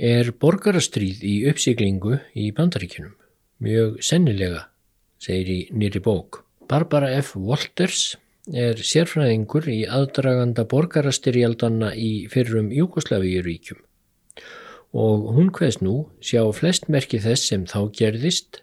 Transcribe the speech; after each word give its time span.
er 0.00 0.32
borgarastríð 0.32 1.20
í 1.28 1.34
uppsiglingu 1.50 2.16
í 2.32 2.48
bandaríkinum. 2.56 3.12
Mjög 3.60 4.00
sennilega, 4.04 4.64
segir 5.20 5.52
í 5.52 5.60
nýri 5.76 6.00
bók. 6.00 6.40
Barbara 6.70 7.10
F. 7.18 7.34
Walters 7.36 8.16
er 8.48 8.80
sérfræðingur 8.80 9.68
í 9.68 9.82
aðdraganda 9.84 10.64
borgarastyrjaldanna 10.70 11.92
í 11.92 12.26
fyrrum 12.32 12.72
Júkoslavíuríkjum 12.72 13.84
og 14.90 15.28
hún 15.36 15.52
hveðs 15.54 15.78
nú 15.84 16.08
sjá 16.24 16.42
flest 16.54 16.88
merki 16.90 17.20
þess 17.22 17.50
sem 17.52 17.66
þá 17.68 17.90
gerðist 17.94 18.62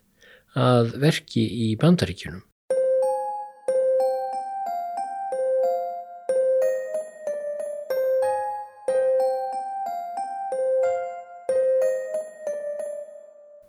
að 0.58 0.98
verki 1.00 1.46
í 1.46 1.70
bandaríkjunum. 1.80 2.44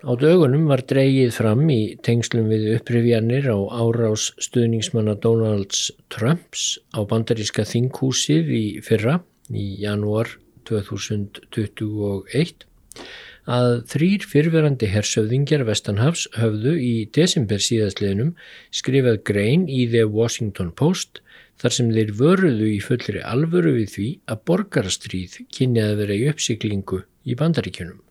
Á 0.08 0.16
dögunum 0.16 0.62
var 0.70 0.80
dreyið 0.88 1.34
fram 1.36 1.66
í 1.68 1.82
tengslum 2.00 2.46
við 2.48 2.62
upprifjanir 2.78 3.44
á 3.52 3.58
árás 3.76 4.30
stuðningsmanna 4.40 5.18
Donalds 5.20 5.90
Trumps 6.08 6.78
á 6.96 7.04
bandaríska 7.10 7.66
þinghúsið 7.68 8.48
í 8.48 8.62
fyrra 8.86 9.18
í 9.52 9.66
janúar 9.82 10.32
2021 10.70 12.64
að 13.58 13.68
þrýr 13.92 14.26
fyrverandi 14.32 14.88
hersöfðingjar 14.94 15.66
Vestanhafs 15.68 16.24
höfðu 16.40 16.74
í 16.80 16.94
desember 17.20 17.60
síðastliðnum 17.68 18.32
skrifað 18.80 19.22
grein 19.28 19.68
í 19.68 19.84
The 19.92 20.08
Washington 20.08 20.72
Post 20.72 21.20
þar 21.60 21.80
sem 21.82 21.92
þeir 21.92 22.16
vörðu 22.24 22.72
í 22.72 22.80
fullri 22.80 23.20
alvöru 23.20 23.76
við 23.76 23.96
því 23.98 24.10
að 24.24 24.44
borgarastríð 24.48 25.40
kynni 25.52 25.84
að 25.84 25.96
vera 26.00 26.16
í 26.16 26.28
uppsiklingu 26.32 27.04
í 27.28 27.36
bandaríkjunum 27.36 28.07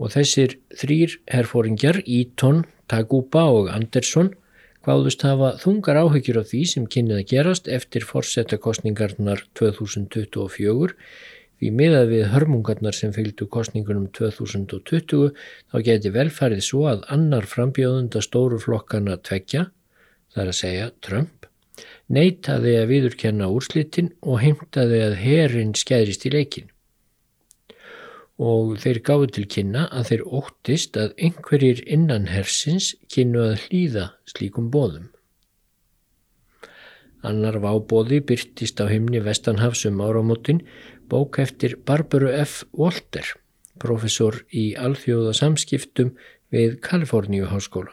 og 0.00 0.14
þessir 0.14 0.56
þrýr 0.80 1.18
herfóringjar, 1.30 2.00
Eaton, 2.06 2.64
Taguba 2.88 3.44
og 3.52 3.68
Anderson, 3.72 4.32
hvaðust 4.86 5.26
hafa 5.26 5.52
þungar 5.60 6.00
áhyggjur 6.00 6.40
af 6.40 6.48
því 6.50 6.62
sem 6.70 6.86
kynnið 6.88 7.20
að 7.20 7.28
gerast 7.34 7.68
eftir 7.68 8.06
forsetakostningarnar 8.08 9.44
2024 9.60 10.96
því 11.60 11.70
miðað 11.76 12.06
við 12.14 12.24
hörmungarnar 12.32 12.96
sem 12.96 13.12
fylgdu 13.12 13.44
kostningunum 13.52 14.06
2020 14.16 15.34
þá 15.36 15.76
geti 15.84 16.14
velfærið 16.14 16.64
svo 16.64 16.86
að 16.88 17.04
annar 17.12 17.44
frambjóðunda 17.50 18.24
stóru 18.24 18.56
flokkana 18.62 19.18
tveggja, 19.20 19.66
þar 20.32 20.52
að 20.54 20.56
segja 20.62 20.88
Trump, 21.04 21.44
neytaði 22.08 22.78
að 22.80 22.90
viðurkenna 22.94 23.52
úrslitin 23.52 24.14
og 24.24 24.40
heimtaði 24.40 25.04
að 25.04 25.18
herin 25.20 25.76
skæðrist 25.76 26.24
í 26.24 26.32
leikin 26.32 26.72
og 28.40 28.78
þeir 28.80 28.98
gáðu 29.04 29.26
til 29.36 29.46
kynna 29.52 29.84
að 29.92 30.10
þeir 30.10 30.22
óttist 30.40 30.96
að 30.96 31.12
einhverjir 31.26 31.82
innan 31.84 32.28
hersins 32.32 32.94
kynnu 33.12 33.42
að 33.50 33.66
hlýða 33.66 34.04
slíkum 34.32 34.70
bóðum. 34.72 35.10
Annar 37.20 37.58
vábóði 37.60 38.22
byrtist 38.24 38.80
á 38.80 38.88
himni 38.88 39.20
Vestanhafsum 39.20 40.00
áramótin 40.00 40.62
bók 41.12 41.36
eftir 41.42 41.76
Barbaru 41.84 42.30
F. 42.32 42.62
Walter, 42.72 43.26
professor 43.82 44.38
í 44.48 44.70
alþjóða 44.72 45.34
samskiptum 45.36 46.14
við 46.54 46.78
Kaliforníu 46.80 47.50
háskóla. 47.50 47.92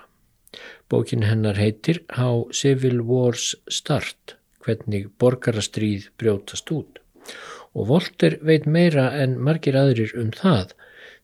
Bókin 0.87 1.27
hennar 1.27 1.59
heitir 1.59 2.05
How 2.15 2.47
Civil 2.55 3.01
Wars 3.03 3.51
Start, 3.67 4.37
hvernig 4.63 5.11
borgarastríð 5.19 6.07
brjótast 6.15 6.71
út 6.71 7.03
og 7.77 7.91
Volter 7.91 8.39
veit 8.41 8.65
meira 8.65 9.11
en 9.21 9.37
margir 9.37 9.77
aðrir 9.77 10.15
um 10.17 10.33
það 10.33 10.73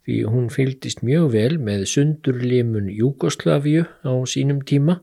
því 0.04 0.20
hún 0.30 0.50
fylgdist 0.52 1.02
mjög 1.06 1.32
vel 1.34 1.58
með 1.64 1.86
sundurlimun 1.94 2.90
Júgoslavíu 2.92 3.88
á 4.04 4.14
sínum 4.30 4.62
tíma 4.68 5.00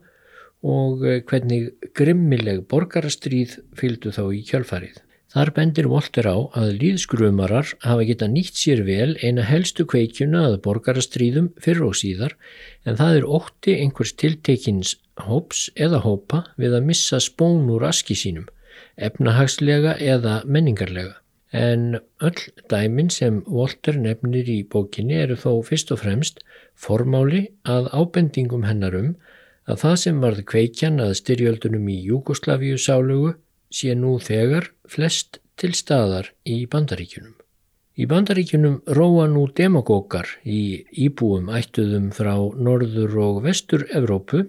og 0.61 1.05
eh, 1.05 1.21
hvernig 1.25 1.71
grimmileg 1.97 2.67
borgarastríð 2.69 3.57
fylgdu 3.77 4.13
þá 4.13 4.23
í 4.37 4.43
kjálfarið. 4.45 4.99
Þar 5.31 5.51
bendir 5.55 5.87
Volter 5.87 6.27
á 6.27 6.35
að 6.59 6.73
líðskrumarar 6.81 7.69
hafa 7.85 8.03
geta 8.03 8.27
nýtt 8.27 8.57
sér 8.59 8.81
vel 8.83 9.15
eina 9.23 9.45
helstu 9.47 9.85
kveikjuna 9.87 10.43
að 10.49 10.57
borgarastríðum 10.65 11.53
fyrir 11.63 11.85
og 11.87 11.95
síðar 11.95 12.35
en 12.83 12.99
það 12.99 13.21
er 13.21 13.29
ótti 13.39 13.77
einhvers 13.79 14.11
tiltekins 14.19 14.97
hóps 15.23 15.69
eða 15.79 16.03
hópa 16.03 16.43
við 16.59 16.75
að 16.75 16.89
missa 16.91 17.21
spón 17.23 17.63
úr 17.71 17.87
aski 17.87 18.17
sínum, 18.19 18.49
efnahagslega 18.99 19.95
eða 20.03 20.41
menningarlega. 20.43 21.21
En 21.51 21.99
öll 22.23 22.41
dæmin 22.71 23.09
sem 23.11 23.41
Walter 23.47 23.97
nefnir 23.99 24.47
í 24.47 24.61
bókinni 24.63 25.17
eru 25.19 25.35
þó 25.35 25.59
fyrst 25.67 25.91
og 25.91 25.99
fremst 26.03 26.39
formáli 26.79 27.41
að 27.67 27.89
ábendingum 27.91 28.63
hennar 28.63 28.95
um 28.95 29.09
að 29.67 29.81
það 29.83 29.95
sem 30.03 30.21
varð 30.23 30.45
kveikjan 30.51 31.03
að 31.03 31.17
styrjöldunum 31.19 31.89
í 31.91 31.97
Júgoslavíu 32.07 32.79
sálugu 32.79 33.35
sé 33.71 33.95
nú 33.95 34.15
þegar 34.23 34.71
flest 34.87 35.41
til 35.59 35.73
staðar 35.77 36.31
í 36.47 36.63
bandaríkunum. 36.71 37.35
Í 37.99 38.07
bandaríkunum 38.07 38.79
róa 38.97 39.27
nú 39.27 39.43
demagókar 39.51 40.29
í 40.47 40.87
íbúum 41.05 41.51
ættuðum 41.51 42.09
frá 42.15 42.33
norður 42.39 43.17
og 43.27 43.43
vestur 43.43 43.83
Evrópu 43.91 44.45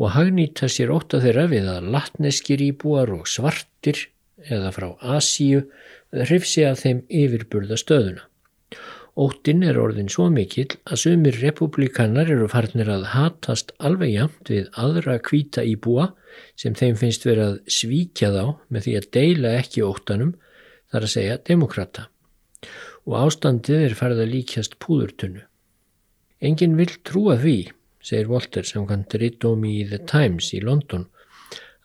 og 0.00 0.14
hagnýta 0.14 0.70
sér 0.70 0.94
óta 0.94 1.18
þeirra 1.20 1.48
við 1.50 1.66
að 1.74 1.90
latneskir 1.92 2.62
íbúar 2.70 3.10
og 3.18 3.26
svartir 3.28 4.06
eða 4.48 4.72
frá 4.74 4.88
Asíu 5.16 5.64
hrifsi 6.12 6.64
af 6.66 6.82
þeim 6.84 7.04
yfirburða 7.08 7.78
stöðuna. 7.80 8.26
Óttin 9.20 9.64
er 9.66 9.76
orðin 9.80 10.08
svo 10.08 10.28
mikill 10.32 10.70
að 10.86 11.00
sumir 11.02 11.36
republikanar 11.42 12.30
eru 12.30 12.46
farnir 12.48 12.88
að 12.88 13.08
hatast 13.12 13.74
alveg 13.82 14.14
jamt 14.14 14.52
við 14.52 14.70
aðra 14.78 15.18
kvíta 15.26 15.64
íbúa 15.66 16.12
sem 16.60 16.76
þeim 16.78 16.96
finnst 17.00 17.26
verið 17.26 17.46
að 17.48 17.58
svíkja 17.74 18.30
þá 18.36 18.44
með 18.70 18.86
því 18.86 18.94
að 19.00 19.10
deila 19.18 19.52
ekki 19.58 19.84
óttanum 19.84 20.32
þar 20.92 21.06
að 21.06 21.14
segja 21.16 21.42
demokrata 21.50 22.06
og 23.08 23.16
ástandið 23.24 23.86
er 23.88 23.96
farið 23.98 24.24
að 24.24 24.32
líkjast 24.34 24.76
púðurtunnu. 24.82 25.42
Engin 26.40 26.76
vil 26.78 26.90
trúa 27.04 27.36
því, 27.40 27.56
segir 28.04 28.30
Walter 28.30 28.66
sem 28.66 28.86
kantur 28.88 29.24
í 29.24 29.32
dómi 29.42 29.80
í 29.80 29.86
The 29.88 30.00
Times 30.08 30.52
í 30.56 30.60
London 30.64 31.08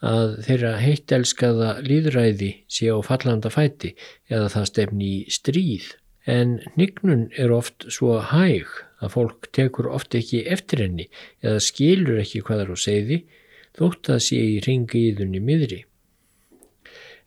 að 0.05 0.39
þeirra 0.45 0.73
heittelskaða 0.81 1.69
líðræði 1.85 2.51
sé 2.71 2.91
á 2.93 2.99
fallanda 3.05 3.51
fæti 3.53 3.95
eða 4.29 4.49
það 4.53 4.67
stefni 4.71 5.11
í 5.11 5.21
stríð 5.33 5.93
en 6.25 6.59
nignun 6.77 7.27
er 7.37 7.53
oft 7.53 7.85
svo 7.93 8.19
hæg 8.31 8.69
að 9.03 9.13
fólk 9.13 9.49
tekur 9.55 9.89
oft 9.93 10.15
ekki 10.17 10.43
eftir 10.49 10.85
henni 10.85 11.07
eða 11.43 11.61
skilur 11.63 12.21
ekki 12.21 12.43
hvað 12.45 12.65
er 12.65 12.73
á 12.73 12.77
segði 12.85 13.19
þótt 13.77 14.09
að 14.15 14.23
sé 14.23 14.39
í 14.39 14.57
ringi 14.63 15.03
íðunni 15.11 15.41
miðri. 15.43 15.83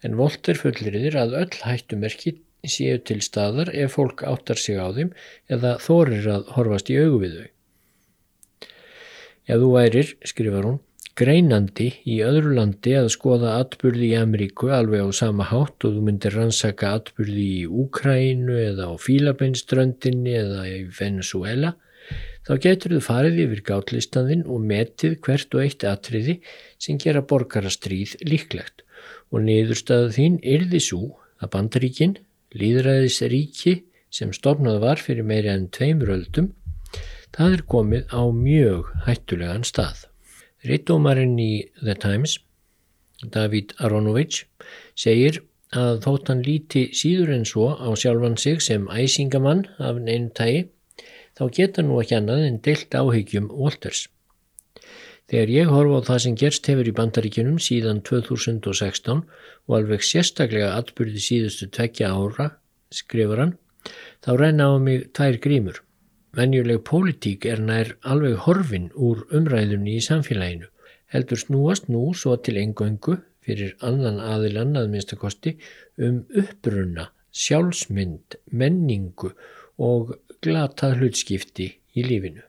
En 0.02 0.16
Volter 0.18 0.58
fullriðir 0.58 1.18
að 1.18 1.36
öll 1.42 1.62
hættumerki 1.66 2.38
séu 2.68 2.98
til 3.06 3.20
staðar 3.22 3.70
ef 3.74 3.94
fólk 3.96 4.24
áttar 4.26 4.58
sig 4.58 4.78
á 4.78 4.88
þeim 4.94 5.12
eða 5.50 5.76
þorir 5.82 6.28
að 6.34 6.52
horfast 6.56 6.90
í 6.90 6.98
augu 6.98 7.22
við 7.22 7.38
þau. 7.38 7.48
Ef 9.48 9.62
þú 9.62 9.68
værir, 9.72 10.10
skrifar 10.28 10.66
hún, 10.68 10.80
greinandi 11.18 11.88
í 12.06 12.20
öðru 12.22 12.52
landi 12.54 12.92
að 12.94 13.08
skoða 13.10 13.56
atbyrði 13.58 14.12
í 14.12 14.18
Ameríku 14.20 14.68
alveg 14.70 15.02
á 15.02 15.10
sama 15.18 15.48
hátt 15.50 15.86
og 15.86 15.96
þú 15.96 16.02
myndir 16.06 16.36
rannsaka 16.38 16.92
atbyrði 17.00 17.46
í 17.56 17.64
Úkrænu 17.66 18.58
eða 18.62 18.90
á 18.90 18.94
Fílabeinströndinni 19.02 20.36
eða 20.38 20.66
í 20.70 20.76
Venezuela, 20.94 21.72
þá 22.46 22.52
getur 22.64 22.94
þú 22.94 23.00
farið 23.08 23.40
yfir 23.44 23.64
gáttlistanðin 23.66 24.44
og 24.46 24.62
metið 24.70 25.16
hvert 25.26 25.56
og 25.58 25.64
eitt 25.64 25.86
atriði 25.90 26.38
sem 26.78 27.00
gera 27.02 27.24
borgarastríð 27.32 28.14
líklegt 28.28 28.86
og 29.34 29.42
niðurstaðu 29.48 30.12
þín 30.14 30.38
yrði 30.56 30.82
svo 30.86 31.02
að 31.42 31.52
bandaríkin, 31.56 32.14
líðræðisríki 32.54 33.74
sem 34.14 34.30
stofnað 34.32 34.78
var 34.86 35.02
fyrir 35.02 35.26
meiri 35.26 35.50
enn 35.52 35.66
tveimur 35.74 36.14
öldum, 36.14 36.52
það 37.34 37.58
er 37.58 37.66
komið 37.74 38.14
á 38.14 38.22
mjög 38.32 38.94
hættulegan 39.08 39.66
stað. 39.66 40.07
Rittómarinn 40.66 41.36
í 41.38 41.52
The 41.84 41.94
Times, 41.94 42.38
David 43.22 43.74
Aronovich, 43.78 44.42
segir 44.98 45.42
að 45.76 46.00
þótt 46.06 46.30
hann 46.32 46.42
líti 46.42 46.88
síður 46.96 47.34
en 47.36 47.46
svo 47.46 47.68
á 47.78 47.88
sjálfan 47.94 48.38
sig 48.40 48.62
sem 48.64 48.88
æsingamann 48.90 49.66
af 49.78 50.00
einu 50.00 50.30
tægi, 50.34 50.66
þá 51.38 51.44
geta 51.54 51.84
nú 51.86 52.00
ekki 52.02 52.16
annað 52.18 52.46
en 52.48 52.60
deilt 52.64 52.94
áhyggjum 52.94 53.50
Walters. 53.54 54.08
Þegar 55.28 55.50
ég 55.52 55.70
horfa 55.70 56.00
á 56.00 56.06
það 56.08 56.22
sem 56.24 56.36
gerst 56.40 56.68
hefur 56.72 56.88
í 56.88 56.94
bandaríkunum 56.96 57.58
síðan 57.60 58.00
2016 58.08 59.20
og 59.68 59.74
alveg 59.78 60.02
sérstaklega 60.02 60.72
atbyrði 60.80 61.20
síðustu 61.20 61.68
tvekja 61.68 62.14
ára, 62.16 62.54
skrifur 62.90 63.44
hann, 63.44 63.58
þá 64.24 64.30
renna 64.40 64.72
á 64.72 64.74
mig 64.80 65.10
tvær 65.12 65.36
grímur. 65.44 65.82
Venjuleg 66.36 66.82
pólitík 66.84 67.46
er 67.48 67.60
nær 67.64 67.94
alveg 68.04 68.36
horfin 68.44 68.90
úr 68.94 69.22
umræðunni 69.32 69.96
í 69.96 70.04
samfélaginu, 70.04 70.68
heldur 71.08 71.40
snúast 71.40 71.88
nú 71.88 72.10
svo 72.12 72.36
til 72.36 72.58
engöngu 72.60 73.16
fyrir 73.44 73.76
annan 73.80 74.20
aðilann 74.20 74.76
að 74.76 74.90
minnstakosti 74.92 75.54
um 76.04 76.20
upprunna 76.36 77.08
sjálfsmynd, 77.32 78.36
menningu 78.50 79.32
og 79.78 80.14
glatað 80.44 80.98
hlutskipti 81.00 81.70
í 81.96 82.04
lífinu. 82.04 82.44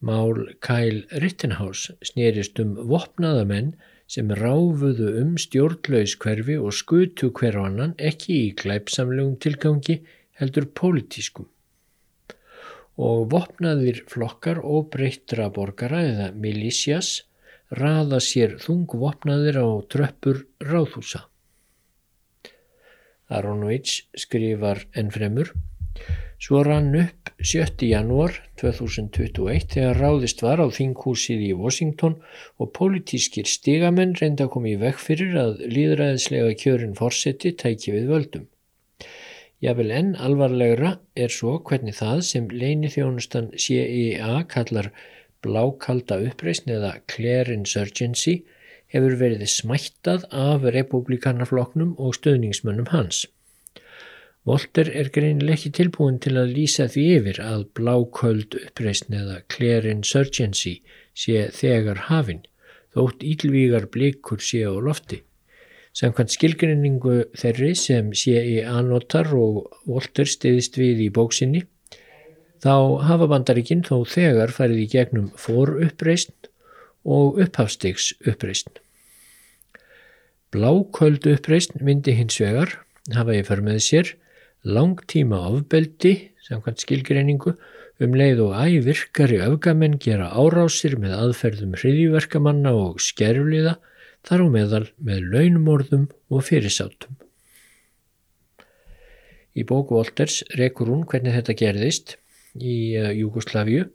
Mál 0.00 0.46
Kyle 0.64 1.04
Rittenhouse 1.20 1.92
snýrist 2.08 2.60
um 2.62 2.76
vopnaðamenn 2.88 3.74
sem 4.10 4.32
ráfuðu 4.32 5.12
um 5.20 5.36
stjórnlaus 5.38 6.16
hverfi 6.22 6.56
og 6.56 6.72
skutu 6.74 7.28
hverfannan 7.36 7.92
ekki 8.10 8.38
í 8.46 8.52
glæpsamlegum 8.62 9.36
tilgangi 9.44 10.00
heldur 10.40 10.70
pólitískum. 10.80 11.50
Og 13.00 13.30
vopnaðir 13.32 14.02
flokkar 14.12 14.60
og 14.60 14.90
breyttra 14.92 15.48
borgara 15.54 16.02
eða 16.04 16.28
milísjas 16.36 17.22
raða 17.80 18.20
sér 18.20 18.58
þungvopnaðir 18.60 19.60
á 19.62 19.68
tröppur 19.88 20.44
ráðhúsa. 20.60 21.24
Aronovich 23.30 24.04
skrifar 24.18 24.84
ennfremur 24.92 25.54
Svo 26.40 26.62
rann 26.64 26.94
upp 26.96 27.30
7. 27.44 27.84
janúar 27.84 28.32
2021 28.60 29.66
þegar 29.74 29.98
ráðist 30.00 30.40
var 30.40 30.62
á 30.64 30.66
þinghúsið 30.72 31.42
í 31.44 31.50
Washington 31.52 32.14
og 32.56 32.70
pólitískir 32.78 33.50
stigamenn 33.50 34.14
reynda 34.16 34.46
að 34.46 34.52
koma 34.54 34.70
í 34.70 34.78
vekk 34.80 35.02
fyrir 35.04 35.36
að 35.42 35.60
líðræðislega 35.68 36.54
kjörin 36.62 36.96
fórseti 36.96 37.52
tæki 37.60 37.92
við 37.92 38.08
völdum. 38.14 38.46
Jável 39.60 39.90
enn 39.92 40.14
alvarlegra 40.16 40.94
er 41.24 41.32
svo 41.32 41.58
hvernig 41.68 41.98
það 41.98 42.22
sem 42.28 42.46
leini 42.48 42.88
þjónustan 42.92 43.50
CIA 43.64 44.38
kallar 44.48 44.88
blákalda 45.44 46.16
uppreysn 46.30 46.72
eða 46.76 46.94
Clear 47.12 47.50
Insurgency 47.52 48.38
hefur 48.94 49.18
verið 49.20 49.44
smættað 49.52 50.24
af 50.32 50.64
republikanarfloknum 50.76 51.92
og 51.98 52.16
stöðningsmönnum 52.16 52.88
hans. 52.94 53.26
Volter 54.48 54.88
er 54.96 55.10
greinileg 55.12 55.58
ekki 55.58 55.70
tilbúin 55.76 56.16
til 56.24 56.38
að 56.40 56.54
lýsa 56.56 56.86
því 56.88 57.02
yfir 57.18 57.40
að 57.44 57.66
bláköld 57.76 58.56
uppreysn 58.62 59.12
eða 59.18 59.42
clear 59.52 59.84
insurgency 59.90 60.78
sé 61.12 61.50
þegar 61.52 62.06
hafinn, 62.08 62.40
þótt 62.96 63.26
ílvígar 63.32 63.90
blikur 63.92 64.40
sé 64.40 64.64
á 64.64 64.72
lofti. 64.72 65.20
Samkvæmt 65.96 66.30
skilgrinningu 66.36 67.16
þeirri 67.38 67.72
sem 67.78 68.12
sé 68.14 68.38
í 68.46 68.58
anotar 68.62 69.32
og 69.34 69.64
Volter 69.90 70.28
stiðist 70.30 70.78
við 70.78 71.02
í 71.06 71.08
bóksinni, 71.14 71.64
þá 72.62 73.02
hafa 73.08 73.26
bandaríkinn 73.30 73.82
þó 73.86 74.04
þegar 74.06 74.54
farið 74.54 74.84
í 74.84 74.90
gegnum 74.92 75.32
fór 75.40 75.74
uppreysn 75.88 76.36
og 77.04 77.40
upphafstegs 77.42 78.12
uppreysn. 78.22 78.70
Bláköld 80.54 81.26
uppreysn 81.30 81.82
myndi 81.86 82.14
hins 82.14 82.38
vegar 82.42 82.78
hafa 83.16 83.34
ég 83.34 83.48
för 83.48 83.62
með 83.64 83.82
sér 83.86 84.14
langtíma 84.66 85.40
ofbeldi, 85.48 86.30
samkvæmt 86.44 86.82
skilgreiningu, 86.84 87.54
um 88.00 88.16
leið 88.16 88.42
og 88.46 88.56
ævirkari 88.56 89.40
öfgamenn 89.44 89.98
gera 90.00 90.30
árásir 90.32 90.98
með 91.00 91.16
aðferðum 91.18 91.76
hriðjverkamanna 91.80 92.72
og 92.76 93.00
skerfliða 93.04 93.78
þar 94.26 94.44
á 94.44 94.46
meðal 94.52 94.84
með 94.98 95.26
launmorðum 95.34 96.06
og 96.30 96.44
fyrirsátum. 96.46 97.16
Í 99.56 99.66
bóku 99.66 99.96
Volters 99.98 100.42
rekur 100.58 100.92
hún 100.92 101.06
hvernig 101.10 101.34
þetta 101.34 101.56
gerðist 101.58 102.16
í 102.54 102.96
eh, 102.98 103.10
Júgoslavíu 103.18 103.88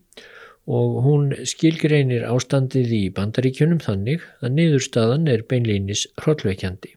og 0.66 0.96
hún 1.06 1.30
skilgreinir 1.46 2.26
ástandið 2.28 2.94
í 2.98 3.04
bandaríkjunum 3.16 3.82
þannig 3.86 4.24
að 4.42 4.56
niðurstaðan 4.58 5.30
er 5.32 5.46
beinleinis 5.48 6.08
hrollveikjandi. 6.24 6.96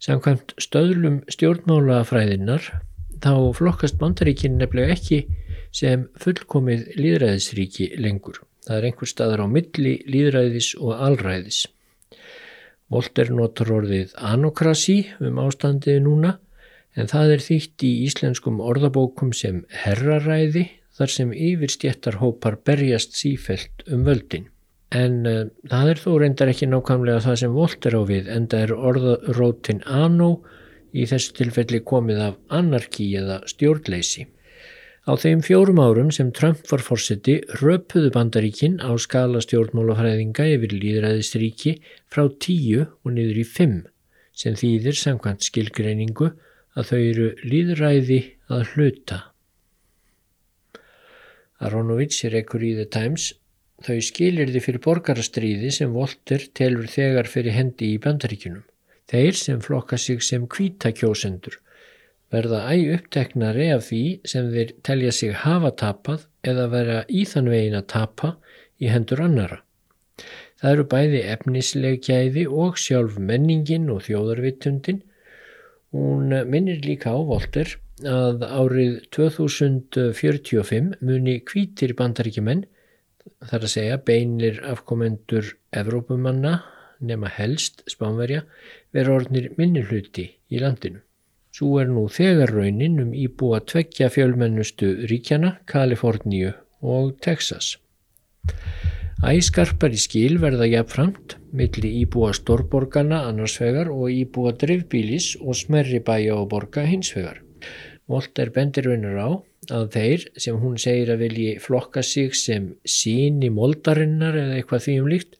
Samkvæmt 0.00 0.54
stöðlum 0.62 1.18
stjórnmálafræðinnar 1.28 2.70
þá 3.20 3.34
flokkast 3.58 3.98
bandaríkin 4.00 4.56
nefnilega 4.60 4.94
ekki 4.94 5.24
sem 5.76 6.06
fullkomið 6.22 6.86
líðræðisríki 6.96 7.90
lengur. 8.00 8.40
Það 8.64 8.78
er 8.78 8.86
einhver 8.88 9.10
staðar 9.10 9.44
á 9.44 9.46
milli 9.50 9.98
líðræðis 10.08 10.72
og 10.78 10.94
alræðis. 10.96 11.66
Volter 12.90 13.30
notur 13.30 13.70
orðið 13.78 14.14
anokrasi 14.18 14.98
um 15.22 15.38
ástandið 15.38 16.00
núna 16.04 16.36
en 16.98 17.10
það 17.10 17.36
er 17.36 17.44
þýtt 17.44 17.84
í 17.86 17.90
íslenskum 18.06 18.58
orðabókum 18.66 19.30
sem 19.36 19.60
herraræði 19.84 20.64
þar 20.98 21.12
sem 21.14 21.30
yfirstjættarhópar 21.32 22.58
berjast 22.66 23.14
sífelt 23.16 23.84
um 23.88 24.02
völdin. 24.08 24.48
En 24.90 25.20
uh, 25.22 25.44
það 25.70 25.92
er 25.92 26.02
þó 26.02 26.10
reyndar 26.18 26.50
ekki 26.50 26.66
nákvæmlega 26.66 27.22
það 27.28 27.38
sem 27.44 27.54
volt 27.54 27.86
er 27.86 27.94
á 27.94 28.02
við 28.08 28.32
en 28.34 28.48
það 28.50 28.64
er 28.64 28.74
orðarótin 28.90 29.84
anó 29.86 30.30
í 30.90 31.06
þessu 31.06 31.36
tilfelli 31.38 31.80
komið 31.86 32.24
af 32.26 32.38
anarki 32.58 33.06
eða 33.20 33.38
stjórnleysi. 33.52 34.26
Á 35.08 35.16
þeim 35.16 35.40
fjórum 35.40 35.78
árum 35.80 36.10
sem 36.12 36.28
Trump 36.36 36.60
var 36.68 36.82
fórseti 36.84 37.38
röpuðu 37.62 38.10
bandaríkin 38.12 38.76
á 38.84 38.92
skala 39.00 39.40
stjórnmálafræðinga 39.40 40.44
yfir 40.56 40.74
líðræðisríki 40.76 41.72
frá 42.12 42.26
tíu 42.44 42.84
og 42.84 43.14
niður 43.16 43.40
í 43.40 43.46
fimm 43.48 43.78
sem 44.36 44.58
þýðir 44.60 44.98
samkvæmt 45.00 45.46
skilgreiningu 45.48 46.28
að 46.76 46.90
þau 46.90 47.00
eru 47.00 47.28
líðræði 47.42 48.20
að 48.52 48.66
hluta. 48.74 49.18
Aronovits 51.64 52.20
er 52.28 52.36
ekkur 52.42 52.64
í 52.64 52.74
The 52.76 52.86
Times 52.92 53.30
þau 53.84 53.96
skilirði 54.04 54.60
fyrir 54.64 54.84
borgarastríði 54.84 55.72
sem 55.72 55.96
Volter 55.96 56.44
telur 56.56 56.88
þegar 56.92 57.28
fyrir 57.28 57.56
hendi 57.56 57.94
í 57.94 57.98
bandaríkunum. 58.04 58.62
Þeir 59.08 59.36
sem 59.36 59.64
flokka 59.64 59.96
sig 59.98 60.20
sem 60.22 60.44
kvítakjósendur 60.44 61.56
verða 62.30 62.60
æg 62.70 62.94
uppteknari 62.96 63.68
af 63.74 63.88
því 63.88 64.02
sem 64.32 64.50
þeir 64.54 64.72
telja 64.86 65.12
sig 65.14 65.34
hafa 65.42 65.72
tapað 65.82 66.26
eða 66.46 66.68
vera 66.72 67.02
í 67.08 67.24
þann 67.28 67.50
vegin 67.52 67.78
að 67.78 67.90
tapa 67.94 68.32
í 68.80 68.90
hendur 68.92 69.22
annara. 69.24 69.60
Það 70.60 70.72
eru 70.74 70.86
bæði 70.92 71.20
efnislegkjæði 71.34 72.46
og 72.62 72.80
sjálf 72.80 73.16
menningin 73.18 73.88
og 73.92 74.02
þjóðarvittundin. 74.06 75.00
Hún 75.96 76.34
minnir 76.52 76.82
líka 76.84 77.14
á 77.16 77.18
Volter 77.18 77.78
að 78.06 78.44
árið 78.44 79.00
2045 79.16 80.92
muni 81.00 81.38
kvítir 81.44 81.96
bandaríkjumenn 81.96 82.66
þar 83.50 83.64
að 83.64 83.72
segja 83.74 84.00
beinir 84.04 84.60
afkomendur 84.68 85.54
Evrópumanna 85.76 86.60
nema 87.00 87.32
helst 87.32 87.84
spánverja 87.88 88.44
vera 88.92 89.16
orðnir 89.16 89.50
minni 89.56 89.82
hluti 89.84 90.28
í 90.50 90.60
landinu. 90.60 91.00
Svo 91.60 91.74
er 91.76 91.90
nú 91.92 92.06
þegar 92.08 92.54
raunin 92.56 92.94
um 93.02 93.08
íbúa 93.12 93.58
tveggja 93.68 94.06
fjölmennustu 94.08 94.86
ríkjana, 95.10 95.58
Kaliforníu 95.68 96.54
og 96.80 97.10
Texas. 97.20 97.74
Æskarpar 99.20 99.92
í 99.92 100.00
skil 100.00 100.38
verða 100.40 100.70
jafnframt 100.70 101.36
milli 101.52 101.90
íbúa 101.98 102.30
stórborgarna 102.38 103.18
annarsvegar 103.28 103.92
og 103.92 104.08
íbúa 104.08 104.54
dreifbílis 104.56 105.34
og 105.36 105.60
smerri 105.60 106.00
bæja 106.00 106.40
og 106.40 106.48
borga 106.54 106.86
hinsvegar. 106.88 107.44
Volt 108.08 108.40
er 108.40 108.56
bendir 108.56 108.88
raunar 108.88 109.20
á 109.20 109.28
að 109.82 109.88
þeir 109.98 110.28
sem 110.40 110.64
hún 110.64 110.80
segir 110.80 111.12
að 111.12 111.26
vilji 111.26 111.54
flokka 111.60 112.00
sig 112.00 112.40
sem 112.40 112.72
síni 112.88 113.52
moldarinnar 113.52 114.46
eða 114.46 114.62
eitthvað 114.62 114.86
því 114.88 115.00
um 115.04 115.12
líkt, 115.12 115.36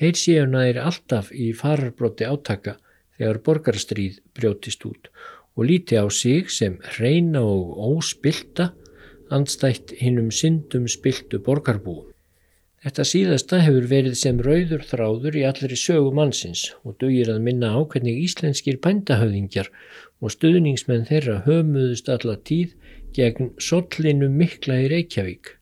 þeir 0.00 0.16
séu 0.24 0.48
næri 0.48 0.80
alltaf 0.80 1.28
í 1.28 1.52
fararbróti 1.52 2.24
átaka 2.24 2.80
þegar 3.18 3.44
borgarstríð 3.44 4.22
brjótist 4.32 4.88
út 4.88 5.12
og 5.58 5.66
líti 5.66 5.98
á 5.98 6.06
sig 6.06 6.46
sem 6.54 6.78
hreina 6.94 7.42
og 7.42 7.74
óspilta 7.90 8.70
andstætt 9.34 9.92
hinnum 9.98 10.30
syndum 10.30 10.86
spiltu 10.88 11.40
borgarbúum. 11.42 12.06
Þetta 12.78 13.04
síðasta 13.10 13.58
hefur 13.64 13.88
verið 13.90 14.14
sem 14.20 14.38
rauður 14.38 14.84
þráður 14.86 15.36
í 15.40 15.42
allri 15.48 15.76
sögu 15.76 16.12
mannsins 16.14 16.68
og 16.86 16.94
dugir 17.02 17.32
að 17.32 17.42
minna 17.48 17.72
á 17.74 17.82
hvernig 17.82 18.20
íslenskir 18.22 18.78
bændahöfðingjar 18.84 19.72
og 20.22 20.34
stuðningsmenn 20.36 21.08
þeirra 21.10 21.40
höfmuðust 21.48 22.08
alla 22.14 22.38
tíð 22.50 22.76
gegn 23.18 23.50
sollinu 23.58 24.30
mikla 24.30 24.78
í 24.84 24.88
Reykjavík. 24.94 25.56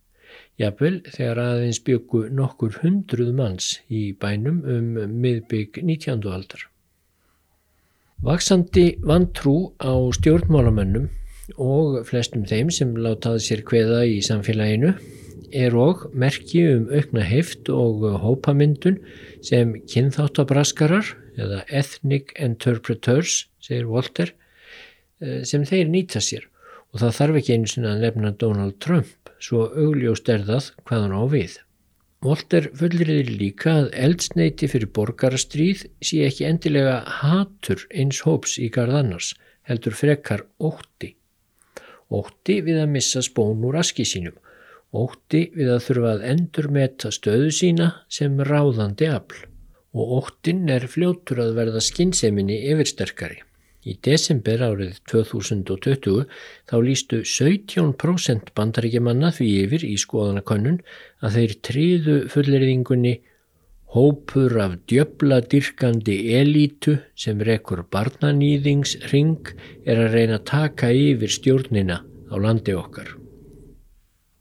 Jafnvel 0.60 1.00
þegar 1.08 1.40
aðeins 1.40 1.80
byggu 1.88 2.26
nokkur 2.36 2.78
hundruð 2.82 3.32
manns 3.40 3.72
í 3.88 4.10
bænum 4.20 4.60
um 4.76 4.92
miðbygg 5.24 5.80
19. 5.82 6.20
aldar. 6.28 6.68
Vaksandi 8.24 8.96
vantrú 9.04 9.76
á 9.76 9.92
stjórnmálamönnum 10.16 11.10
og 11.60 11.98
flestum 12.08 12.46
þeim 12.48 12.70
sem 12.72 12.94
látaði 12.96 13.42
sér 13.44 13.62
kveða 13.68 13.98
í 14.08 14.22
samfélaginu 14.24 14.94
er 15.52 15.76
og 15.76 16.06
merki 16.16 16.62
um 16.70 16.86
aukna 16.88 17.26
heift 17.28 17.68
og 17.68 18.06
hópamyndun 18.22 18.96
sem 19.44 19.76
kynþáttabraskarar 19.92 21.12
eða 21.36 21.60
ethnic 21.68 22.32
interpreters, 22.40 23.50
segir 23.60 23.84
Walter, 23.92 24.32
eh, 25.20 25.44
sem 25.44 25.68
þeir 25.68 25.92
nýta 25.92 26.24
sér 26.24 26.48
og 26.94 27.04
það 27.04 27.16
þarf 27.20 27.40
ekki 27.42 27.52
einu 27.52 27.68
sinna 27.68 27.94
að 27.94 28.06
nefna 28.06 28.32
Donald 28.40 28.80
Trump 28.80 29.30
svo 29.38 29.68
augljóst 29.68 30.28
er 30.32 30.48
það 30.48 30.72
hvað 30.88 31.04
hann 31.04 31.20
á 31.20 31.24
við. 31.28 31.60
Volter 32.26 32.64
fullriðir 32.74 33.28
líka 33.38 33.72
að 33.82 33.92
eldsneiti 34.02 34.66
fyrir 34.70 34.88
borgarastríð 34.96 35.84
sé 36.08 36.24
ekki 36.26 36.46
endilega 36.48 36.96
hatur 37.20 37.84
eins 37.94 38.22
hóps 38.26 38.56
í 38.58 38.66
garð 38.74 38.96
annars, 39.00 39.28
heldur 39.68 39.94
frekar 39.94 40.42
ótti. 40.58 41.12
Ótti 42.10 42.58
við 42.66 42.80
að 42.82 42.92
missa 42.96 43.22
spón 43.22 43.62
úr 43.68 43.78
aski 43.78 44.06
sínum. 44.08 44.34
Ótti 44.90 45.44
við 45.54 45.70
að 45.76 45.84
þurfa 45.86 46.12
að 46.16 46.26
endur 46.32 46.70
meta 46.74 47.12
stöðu 47.14 47.52
sína 47.54 47.90
sem 48.18 48.40
ráðandi 48.50 49.10
afl. 49.12 49.46
Og 49.94 50.16
óttin 50.18 50.66
er 50.72 50.88
fljótur 50.90 51.44
að 51.46 51.54
verða 51.60 51.84
skinseminni 51.84 52.58
yfirsterkari. 52.72 53.44
Í 53.86 53.94
desember 54.02 54.64
árið 54.66 54.98
2020 55.12 56.24
þá 56.66 56.76
lístu 56.82 57.22
17% 57.22 58.50
bandaríkjamanna 58.58 59.30
því 59.36 59.50
yfir 59.62 59.86
í 59.86 59.94
skoðanakönnun 60.02 60.80
að 61.22 61.38
þeir 61.38 61.56
tríðu 61.68 62.16
fulleriðingunni 62.32 63.14
hópur 63.94 64.56
af 64.60 64.74
djöbla 64.90 65.38
dyrkandi 65.52 66.16
elítu 66.34 66.96
sem 67.14 67.38
rekur 67.46 67.84
barnanýðingsring 67.94 69.52
er 69.86 70.02
að 70.02 70.16
reyna 70.18 70.40
að 70.40 70.48
taka 70.50 70.90
yfir 70.90 71.32
stjórnina 71.32 72.02
á 72.02 72.34
landi 72.42 72.74
okkar. 72.74 73.14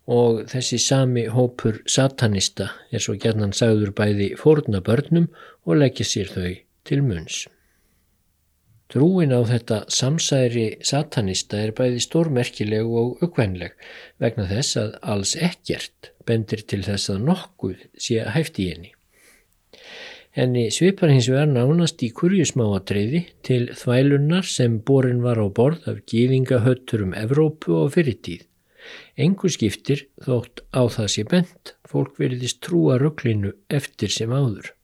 Og 0.10 0.44
þessi 0.50 0.78
sami 0.82 1.26
hópur 1.34 1.80
satanista 1.90 2.72
er 2.92 3.02
svo 3.02 3.16
gerðan 3.22 3.54
sagður 3.58 3.94
bæði 3.98 4.34
fórna 4.38 4.82
börnum 4.86 5.30
og 5.66 5.82
leggja 5.82 6.06
sér 6.06 6.34
þau 6.34 6.52
til 6.86 7.02
munns. 7.06 7.46
Trúin 8.94 9.34
á 9.34 9.42
þetta 9.50 9.78
samsæri 9.90 10.66
satanista 10.86 11.58
er 11.58 11.72
bæði 11.78 12.04
stórmerkileg 12.06 12.86
og 12.86 13.24
aukvænleg 13.26 13.74
vegna 14.22 14.46
þess 14.52 14.78
að 14.82 14.92
alls 15.14 15.34
ekkert 15.48 16.12
bendir 16.30 16.62
til 16.70 16.84
þess 16.86 17.10
að 17.14 17.24
nokkuð 17.30 17.88
sé 17.98 18.20
að 18.22 18.36
hæfti 18.36 18.68
henni. 18.70 18.92
Henni 20.38 20.68
svipar 20.78 21.14
hins 21.14 21.32
vegar 21.32 21.50
nánast 21.50 22.04
í 22.06 22.12
kurjusmáatriði 22.14 23.24
til 23.48 23.62
þvælunnar 23.80 24.46
sem 24.52 24.78
borin 24.86 25.24
var 25.26 25.42
á 25.42 25.48
borð 25.48 25.90
af 25.90 26.04
gíðingahöttur 26.12 27.08
um 27.08 27.18
Evrópu 27.18 27.80
og 27.82 27.94
fyrirtíð. 27.96 28.46
Engu 29.18 29.50
skiptir 29.50 30.06
þótt 30.22 30.62
á 30.76 30.86
það 30.86 31.12
sé 31.16 31.24
bent, 31.32 31.76
fólk 31.90 32.20
veriðist 32.22 32.62
trúa 32.62 33.00
rugglinu 33.02 33.56
eftir 33.74 34.14
sem 34.14 34.30
áður 34.30 34.75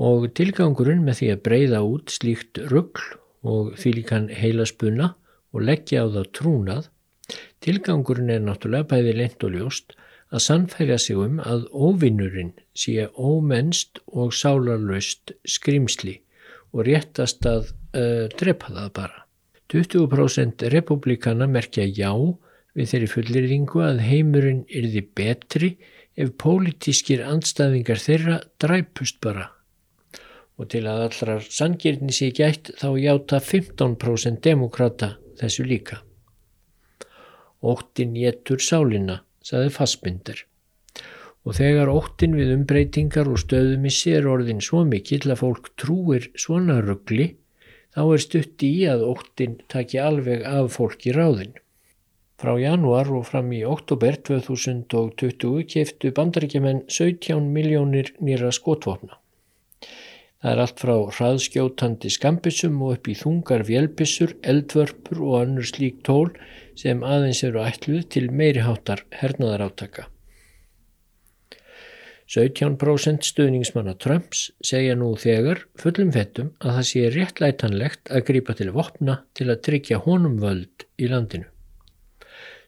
og 0.00 0.26
tilgangurinn 0.34 1.04
með 1.06 1.20
því 1.20 1.28
að 1.34 1.42
breyða 1.48 1.82
út 1.86 2.14
slíkt 2.14 2.58
ruggl 2.70 3.04
og 3.44 3.74
því 3.78 3.92
líkan 3.98 4.30
heila 4.32 4.66
spunna 4.66 5.12
og 5.54 5.66
leggja 5.68 6.02
á 6.02 6.06
það 6.10 6.30
trúnað, 6.34 6.88
tilgangurinn 7.62 8.32
er 8.34 8.42
náttúrulega 8.42 8.90
bæði 8.90 9.14
leint 9.20 9.46
og 9.46 9.54
ljóst 9.54 9.94
að 10.34 10.42
sannfæra 10.48 10.98
sig 10.98 11.20
um 11.20 11.38
að 11.38 11.68
óvinnurinn 11.70 12.52
sé 12.74 13.06
ómennst 13.14 14.00
og 14.06 14.34
sálarlaust 14.34 15.34
skrimsli 15.46 16.18
og 16.74 16.88
réttast 16.88 17.46
að 17.46 17.70
uh, 17.94 18.26
drepa 18.34 18.72
það 18.74 18.90
bara. 18.98 19.20
20% 19.70 20.66
republikana 20.74 21.46
merkja 21.46 21.86
já 21.86 22.10
við 22.74 22.90
þeirri 22.90 23.10
fullirðingu 23.12 23.84
að 23.86 24.02
heimurinn 24.08 24.64
yrði 24.66 25.06
betri 25.16 25.70
ef 26.18 26.34
pólitískir 26.42 27.22
andstæðingar 27.26 28.02
þeirra 28.02 28.40
dræpust 28.62 29.22
bara 29.22 29.53
og 30.58 30.70
til 30.70 30.84
að 30.86 31.04
allrar 31.08 31.46
sangirni 31.50 32.14
sé 32.14 32.30
gætt 32.34 32.70
þá 32.78 32.88
játa 33.00 33.40
15% 33.42 34.42
demokrata 34.44 35.14
þessu 35.40 35.66
líka. 35.66 36.00
Óttin 37.64 38.14
getur 38.14 38.60
sálinna, 38.60 39.22
saði 39.42 39.72
Fassbinder. 39.72 40.44
Og 41.44 41.56
þegar 41.58 41.92
óttin 41.92 42.36
við 42.36 42.52
umbreytingar 42.54 43.28
og 43.28 43.40
stöðumissi 43.42 44.14
er 44.16 44.28
orðin 44.30 44.62
svo 44.64 44.84
mikill 44.88 45.26
að 45.32 45.40
fólk 45.42 45.72
trúir 45.80 46.30
svona 46.40 46.78
ruggli, 46.84 47.34
þá 47.96 48.02
er 48.04 48.24
stutt 48.24 48.64
í 48.64 48.72
að 48.88 49.04
óttin 49.08 49.58
taki 49.72 50.00
alveg 50.00 50.46
af 50.48 50.72
fólki 50.76 51.12
ráðin. 51.16 51.52
Frá 52.40 52.56
januar 52.60 53.10
og 53.14 53.28
fram 53.28 53.52
í 53.54 53.62
oktober 53.64 54.16
2020 54.28 55.68
keftu 55.70 56.10
bandaríkjumenn 56.16 56.84
17 56.88 57.52
miljónir 57.54 58.10
nýra 58.20 58.50
skotvopna. 58.52 59.23
Það 60.44 60.52
er 60.52 60.60
allt 60.60 60.80
frá 60.82 60.96
hraðskjótandi 61.16 62.10
skambissum 62.12 62.74
og 62.84 62.98
upp 62.98 63.06
í 63.08 63.14
þungar 63.16 63.62
vélbissur, 63.64 64.34
eldvörpur 64.44 65.22
og 65.24 65.36
annur 65.38 65.64
slík 65.64 66.02
tól 66.04 66.34
sem 66.76 66.98
aðeins 67.00 67.38
eru 67.46 67.62
ætluð 67.64 68.02
til 68.12 68.26
meiriháttar 68.28 69.06
hernaðarátaka. 69.16 70.04
17% 72.28 73.24
stuðningsmanna 73.24 73.94
Trumps 73.96 74.50
segja 74.60 74.98
nú 75.00 75.14
þegar 75.22 75.62
fullum 75.80 76.10
fettum 76.12 76.50
að 76.60 76.76
það 76.76 76.88
sé 76.90 77.04
réttlætanlegt 77.14 78.12
að 78.12 78.26
grýpa 78.28 78.56
til 78.58 78.66
vopna 78.76 79.14
til 79.32 79.46
að 79.48 79.62
tryggja 79.64 80.02
honum 80.04 80.34
völd 80.44 80.84
í 81.00 81.08
landinu. 81.08 81.48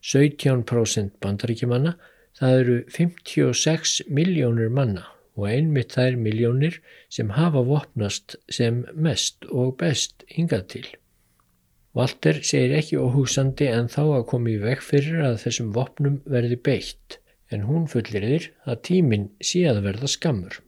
17% 0.00 1.20
bandaríkjumanna, 1.20 1.92
það 2.40 2.58
eru 2.62 2.78
56 2.96 3.98
miljónir 4.08 4.72
manna 4.72 5.04
og 5.36 5.48
einmitt 5.50 5.94
þær 5.96 6.16
miljónir 6.20 6.80
sem 7.12 7.32
hafa 7.36 7.62
vopnast 7.68 8.38
sem 8.52 8.84
mest 8.94 9.46
og 9.52 9.76
best 9.82 10.24
hingað 10.32 10.64
til. 10.74 10.86
Walter 11.96 12.42
segir 12.44 12.74
ekki 12.76 12.98
óhugsandi 13.00 13.70
en 13.72 13.88
þá 13.92 14.02
að 14.04 14.26
komi 14.32 14.56
í 14.56 14.60
veg 14.60 14.82
fyrir 14.84 15.22
að 15.30 15.38
þessum 15.46 15.72
vopnum 15.76 16.18
verði 16.28 16.58
beitt 16.68 17.20
en 17.52 17.64
hún 17.68 17.86
fullir 17.88 18.26
þér 18.26 18.48
að 18.66 18.82
tíminn 18.88 19.28
sé 19.40 19.62
að 19.70 19.84
verða 19.86 20.10
skammur. 20.10 20.58